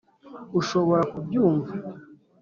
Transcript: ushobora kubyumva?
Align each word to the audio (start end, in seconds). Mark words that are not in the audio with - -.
ushobora 0.59 1.03
kubyumva? 1.11 1.71